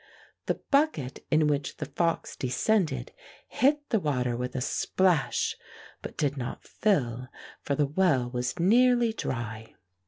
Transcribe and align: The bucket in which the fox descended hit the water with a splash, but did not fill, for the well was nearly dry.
The 0.47 0.59
bucket 0.71 1.23
in 1.29 1.45
which 1.45 1.77
the 1.77 1.85
fox 1.85 2.35
descended 2.35 3.11
hit 3.47 3.87
the 3.91 3.99
water 3.99 4.35
with 4.35 4.55
a 4.55 4.59
splash, 4.61 5.55
but 6.01 6.17
did 6.17 6.37
not 6.37 6.63
fill, 6.67 7.27
for 7.61 7.75
the 7.75 7.85
well 7.85 8.27
was 8.27 8.57
nearly 8.57 9.13
dry. 9.13 9.75